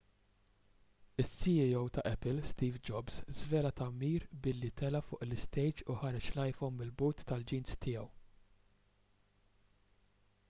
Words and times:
is-ceo 1.23 1.81
tal-apple 1.97 2.39
steve 2.51 2.79
jobs 2.89 3.17
żvela 3.39 3.71
t-tagħmir 3.75 4.25
billi 4.47 4.71
tela' 4.81 5.01
fuq 5.09 5.25
l-istejġ 5.27 5.83
u 5.87 5.97
ħareġ 6.05 6.29
l-iphone 6.37 6.77
mill-but 6.79 7.21
tal-jeans 7.33 7.77
tiegħu 7.85 8.07